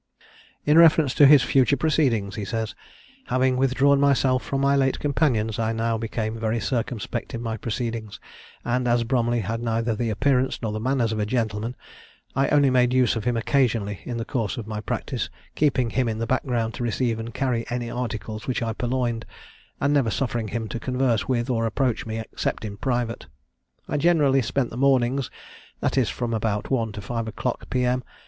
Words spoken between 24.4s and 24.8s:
spent the